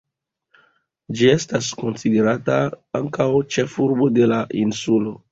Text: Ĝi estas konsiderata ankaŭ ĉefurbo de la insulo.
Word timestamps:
Ĝi 1.17 1.27
estas 1.33 1.67
konsiderata 1.81 2.55
ankaŭ 2.99 3.27
ĉefurbo 3.57 4.09
de 4.15 4.31
la 4.33 4.41
insulo. 4.63 5.15